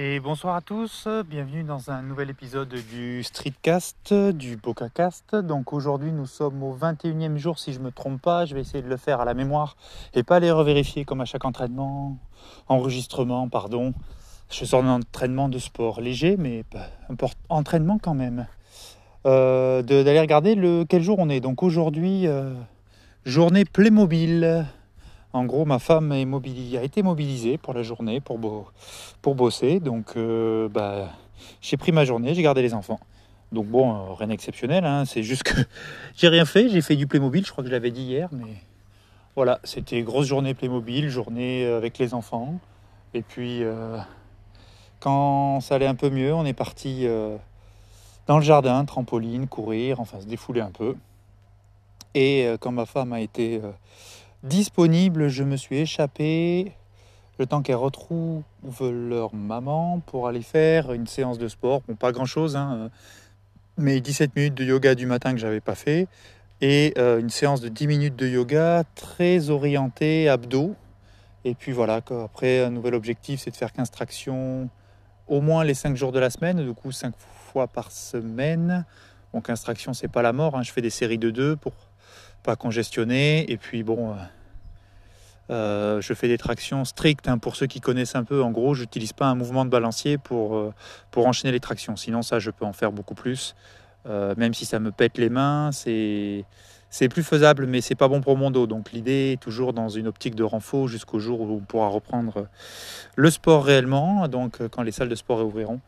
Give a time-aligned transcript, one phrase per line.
[0.00, 5.34] Et bonsoir à tous, bienvenue dans un nouvel épisode du Streetcast, du BocaCast.
[5.34, 8.60] Donc aujourd'hui nous sommes au 21e jour si je ne me trompe pas, je vais
[8.60, 9.76] essayer de le faire à la mémoire
[10.14, 12.16] et pas les revérifier comme à chaque entraînement,
[12.68, 13.92] enregistrement, pardon.
[14.50, 16.62] Je sors d'un entraînement de sport léger mais
[17.48, 18.46] entraînement quand même.
[19.26, 21.40] Euh, D'aller regarder le, quel jour on est.
[21.40, 22.54] Donc aujourd'hui, euh,
[23.24, 24.64] journée Playmobil.
[25.38, 28.38] En gros, ma femme a été mobilisée pour la journée, pour,
[29.36, 29.78] bosser.
[29.78, 31.10] Donc, euh, bah,
[31.60, 32.98] j'ai pris ma journée, j'ai gardé les enfants.
[33.52, 35.04] Donc bon, euh, rien d'exceptionnel, hein.
[35.04, 35.54] c'est juste que
[36.16, 38.52] j'ai rien fait, j'ai fait du Playmobil, je crois que je l'avais dit hier, mais
[39.36, 42.58] voilà, c'était grosse journée Playmobil, journée euh, avec les enfants.
[43.14, 43.62] Et puis,
[44.98, 47.06] quand ça allait un peu mieux, on est parti
[48.26, 50.94] dans le jardin, trampoline, courir, enfin se défouler un peu.
[52.14, 53.62] Et quand ma femme a été
[54.42, 55.28] disponible.
[55.28, 56.72] Je me suis échappé
[57.38, 58.42] le temps qu'elles retrouvent
[58.80, 61.82] leur maman pour aller faire une séance de sport.
[61.86, 62.90] Bon, pas grand chose, hein,
[63.76, 66.08] mais 17 minutes de yoga du matin que j'avais pas fait.
[66.60, 70.74] Et euh, une séance de 10 minutes de yoga très orientée abdos.
[71.44, 74.68] Et puis voilà, après, un nouvel objectif, c'est de faire 15 tractions
[75.28, 78.84] au moins les 5 jours de la semaine, du coup 5 fois par semaine.
[79.32, 80.56] Bon, 15 tractions, c'est pas la mort.
[80.56, 80.62] Hein.
[80.62, 81.72] Je fais des séries de 2 pour
[82.42, 83.50] pas congestionné.
[83.50, 84.14] Et puis bon, euh,
[85.50, 87.28] euh, je fais des tractions strictes.
[87.28, 90.18] Hein, pour ceux qui connaissent un peu, en gros, j'utilise pas un mouvement de balancier
[90.18, 90.72] pour, euh,
[91.10, 91.96] pour enchaîner les tractions.
[91.96, 93.54] Sinon, ça, je peux en faire beaucoup plus.
[94.36, 96.46] même si ça me pète les mains, c'est
[96.90, 98.66] c'est plus faisable, mais c'est pas bon pour mon dos.
[98.66, 102.48] Donc l'idée est toujours dans une optique de renfort jusqu'au jour où on pourra reprendre
[103.16, 104.26] le sport réellement.
[104.28, 105.80] Donc quand les salles de sport réouvriront,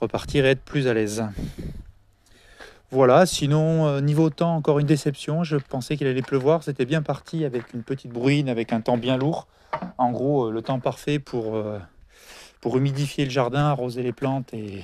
[0.00, 1.24] repartir et être plus à l'aise.
[2.94, 5.42] Voilà, sinon, euh, niveau temps, encore une déception.
[5.42, 6.62] Je pensais qu'il allait pleuvoir.
[6.62, 9.48] C'était bien parti avec une petite bruine, avec un temps bien lourd.
[9.98, 11.80] En gros, euh, le temps parfait pour, euh,
[12.60, 14.82] pour humidifier le jardin, arroser les plantes et,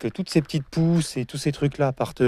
[0.00, 2.24] que toutes ces petites pousses et tous ces trucs-là partent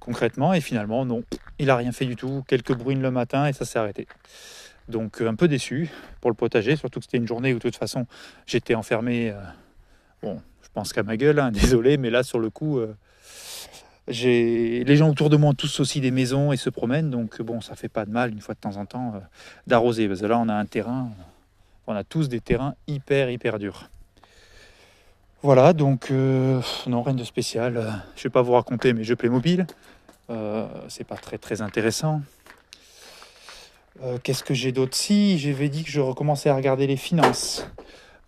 [0.00, 0.52] concrètement.
[0.52, 1.22] Et finalement, non,
[1.60, 2.42] il n'a rien fait du tout.
[2.48, 4.08] Quelques bruines le matin et ça s'est arrêté.
[4.88, 5.90] Donc, un peu déçu
[6.20, 8.08] pour le potager, surtout que c'était une journée où, de toute façon,
[8.46, 9.32] j'étais enfermé.
[10.24, 12.80] bon, je pense qu'à ma gueule, hein, désolé, mais là, sur le coup
[14.08, 17.60] les gens autour de moi ont tous aussi des maisons et se promènent, donc bon,
[17.60, 19.20] ça fait pas de mal une fois de temps en temps euh,
[19.66, 20.08] d'arroser.
[20.08, 21.10] Parce que là, on a un terrain,
[21.86, 23.90] on a tous des terrains hyper hyper durs.
[25.42, 28.02] Voilà, donc euh, non, rien de spécial.
[28.16, 29.66] Je vais pas vous raconter mes jeux Playmobil.
[30.30, 32.22] Euh, c'est pas très très intéressant.
[34.22, 34.94] Qu'est-ce que j'ai d'autre?
[34.94, 37.66] Si, j'avais dit que je recommençais à regarder les finances.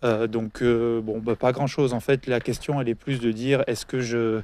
[0.01, 2.25] donc bon, bah, pas grand chose en fait.
[2.25, 4.41] La question, elle est plus de dire est-ce que je euh,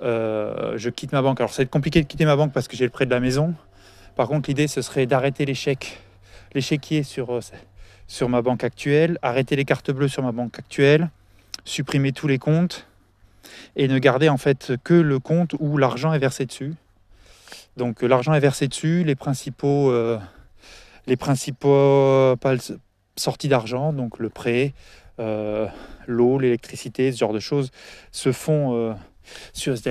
[0.00, 1.40] je quitte ma banque.
[1.40, 3.10] Alors ça va être compliqué de quitter ma banque parce que j'ai le prêt de
[3.10, 3.54] la maison.
[4.18, 6.00] Par contre, l'idée, ce serait d'arrêter les chèques,
[6.52, 7.40] les chéquiers sur, euh,
[8.08, 11.08] sur ma banque actuelle, arrêter les cartes bleues sur ma banque actuelle,
[11.64, 12.88] supprimer tous les comptes
[13.76, 16.74] et ne garder en fait que le compte où l'argent est versé dessus.
[17.76, 20.18] Donc l'argent est versé dessus, les principaux, euh,
[21.06, 22.34] les principaux
[23.14, 24.74] sorties d'argent, donc le prêt,
[26.08, 27.70] l'eau, l'électricité, ce genre de choses,
[28.10, 28.96] se font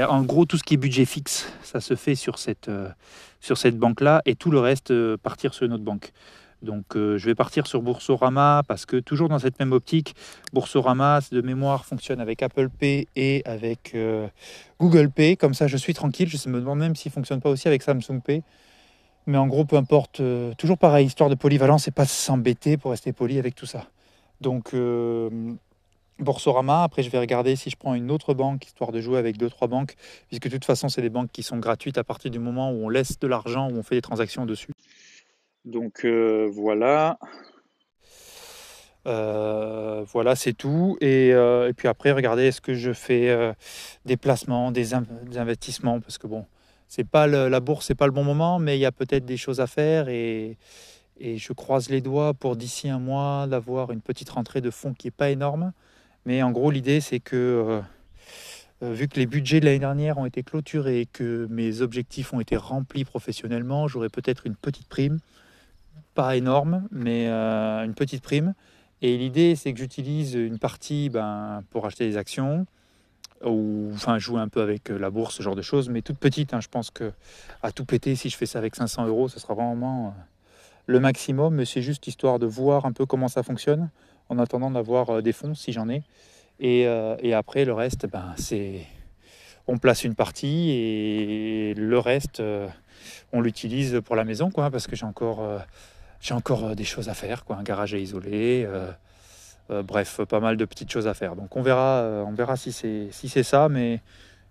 [0.09, 2.91] en gros, tout ce qui est budget fixe, ça se fait sur cette, euh,
[3.73, 6.11] banque-là et tout le reste euh, partir sur une autre banque.
[6.63, 10.15] Donc euh, je vais partir sur Boursorama parce que toujours dans cette même optique,
[10.53, 13.95] Boursorama de mémoire fonctionne avec Apple Pay et avec
[14.79, 15.37] Google Pay.
[15.37, 16.27] Comme ça je suis tranquille.
[16.27, 18.41] Je me demande même s'il ne fonctionne pas aussi avec Samsung Pay.
[19.27, 20.21] Mais en gros, peu importe,
[20.57, 23.85] toujours pareil, histoire de polyvalence et pas s'embêter pour rester poli avec tout ça.
[24.41, 24.73] Donc
[26.19, 26.83] Boursorama.
[26.83, 29.49] Après, je vais regarder si je prends une autre banque, histoire de jouer avec deux,
[29.49, 29.95] trois banques,
[30.27, 32.85] puisque de toute façon, c'est des banques qui sont gratuites à partir du moment où
[32.85, 34.71] on laisse de l'argent, où on fait des transactions dessus.
[35.65, 37.19] Donc euh, voilà.
[39.05, 40.97] Euh, voilà, c'est tout.
[41.01, 43.53] Euh, et, puis après, regardez, est-ce que je fais
[44.05, 44.93] des placements, des,
[45.37, 45.99] investissements?
[45.99, 46.45] Parce que bon,
[46.87, 49.37] c'est pas la bourse, c'est pas le bon moment, mais il y a peut-être des
[49.37, 50.57] choses à faire et,
[51.19, 54.93] et je croise les doigts pour d'ici un mois d'avoir une petite rentrée de fonds
[54.93, 55.73] qui n'est pas énorme.
[56.27, 57.81] Mais en gros, l'idée, c'est que euh,
[58.83, 62.33] euh, vu que les budgets de l'année dernière ont été clôturés et que mes objectifs
[62.33, 65.19] ont été remplis professionnellement, j'aurai peut-être une petite prime.
[66.15, 68.55] Pas énorme, mais euh, une petite prime.
[69.01, 72.67] Et l'idée, c'est que j'utilise une partie ben, pour acheter des actions
[73.45, 76.53] ou enfin jouer un peu avec la bourse, ce genre de choses, mais toute petite.
[76.53, 76.59] Hein.
[76.59, 77.13] je pense que
[77.63, 80.13] à tout péter, si je fais ça avec 500 euros, ce sera vraiment
[80.87, 81.55] le maximum.
[81.55, 83.89] Mais c'est juste histoire de voir un peu comment ça fonctionne
[84.29, 86.03] en attendant d'avoir euh, des fonds si j'en ai.
[86.63, 88.85] Euh, et, après, le reste, ben, c'est
[89.67, 92.67] on place une partie et le reste, euh,
[93.33, 95.45] on l'utilise pour la maison, quoi, parce que j'ai encore,
[96.31, 98.65] encore des choses à faire, quoi, un garage à isoler,
[99.69, 101.35] bref, pas mal de petites choses à faire.
[101.35, 103.99] Donc on verra, on verra si c'est si c'est ça, mais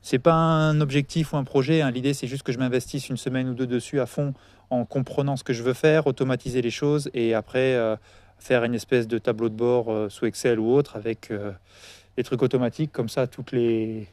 [0.03, 1.81] c'est pas un objectif ou un projet.
[1.81, 1.91] Hein.
[1.91, 4.35] L'idée c'est juste que je m'investisse une semaine ou deux dessus à fond
[4.69, 7.75] en comprenant ce que je veux faire, automatiser les choses et après
[8.39, 11.33] faire une espèce de tableau de bord sous Excel ou autre avec
[12.17, 14.09] des trucs automatiques comme ça toutes les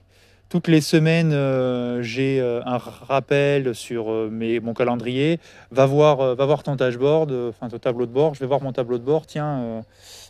[0.54, 5.40] toutes les semaines, euh, j'ai euh, un rappel sur euh, mes, mon calendrier.
[5.72, 8.36] Va voir, va voir ton dashboard, enfin ton tableau de bord.
[8.36, 9.26] Je vais voir mon tableau de bord.
[9.26, 9.84] Tiens,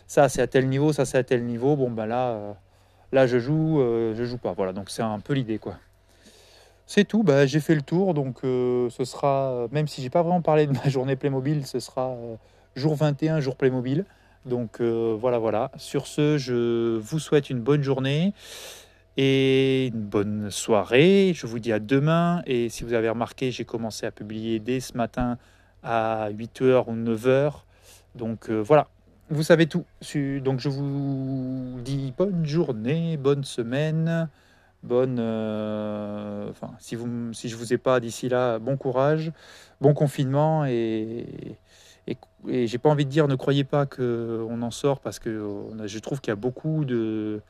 [0.06, 1.76] ça c'est à tel niveau, ça c'est à tel niveau.
[1.76, 2.56] Bon ben là,
[3.12, 3.82] là je joue,
[4.16, 4.54] je joue pas.
[4.54, 5.74] Voilà, donc c'est un peu l'idée quoi.
[6.86, 7.22] C'est tout.
[7.22, 10.72] Bah, j'ai fait le tour, donc ce sera, même si j'ai pas vraiment parlé de
[10.72, 12.16] ma journée Playmobil, ce sera
[12.76, 14.04] jour 21, jour Playmobil.
[14.46, 15.70] Donc voilà, voilà.
[15.76, 18.34] Sur ce, je vous souhaite une bonne journée
[19.16, 21.32] et une bonne soirée.
[21.34, 22.42] Je vous dis à demain.
[22.46, 25.38] Et si vous avez remarqué, j'ai commencé à publier dès ce matin
[25.82, 27.52] à 8h ou 9h.
[28.14, 28.88] Donc euh, voilà,
[29.30, 29.84] vous savez tout.
[30.42, 34.28] Donc je vous dis bonne journée, bonne semaine,
[34.82, 35.18] bonne...
[35.20, 39.32] Euh, enfin, si, vous, si je ne vous ai pas d'ici là, bon courage,
[39.80, 41.56] bon confinement et...
[42.48, 45.50] Et, j'ai pas envie de dire ne croyez pas qu'on en sort parce que
[45.84, 47.40] je trouve qu'il y a beaucoup de,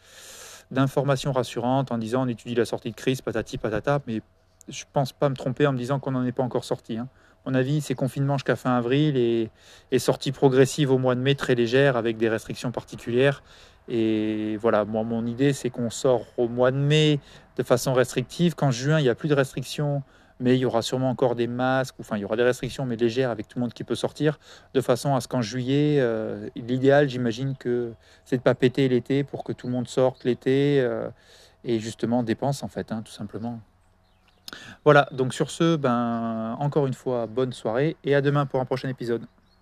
[0.71, 4.23] d'informations rassurantes en disant on étudie la sortie de crise, patati patata, mais
[4.69, 6.97] je pense pas me tromper en me disant qu'on n'en est pas encore sorti.
[6.97, 7.09] Hein.
[7.47, 9.51] mon avis, c'est confinement jusqu'à fin avril et,
[9.91, 13.43] et, sortie progressive au mois de mai très légère avec des restrictions particulières.
[13.89, 17.21] Et voilà, moi, mon idée, c'est qu'on sort au mois de mai
[17.57, 18.55] de façon restrictive.
[18.55, 20.03] Qu'en juin, il n'y a plus de restrictions
[20.41, 22.97] mais il y aura sûrement encore des masques, enfin il y aura des restrictions mais
[22.97, 24.39] légères avec tout le monde qui peut sortir,
[24.75, 27.93] de façon à ce qu'en juillet, euh, l'idéal j'imagine que
[28.25, 31.09] c'est de pas péter l'été pour que tout le monde sorte l'été euh,
[31.65, 33.61] et justement dépense en fait, hein, tout simplement.
[34.85, 38.65] Voilà, donc sur ce, ben, encore une fois, bonne soirée et à demain pour un
[38.65, 39.27] prochain épisode.